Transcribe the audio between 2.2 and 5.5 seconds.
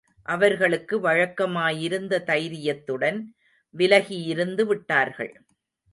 தைரியத்துடன் விலகியிருந்து விட்டார்கள்.